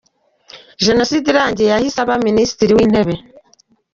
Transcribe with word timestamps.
Jenoside 0.85 1.25
irangiye 1.31 1.69
yahise 1.73 1.97
aba 2.03 2.15
Minisitiri 2.27 2.71
w’Intebe. 2.77 3.15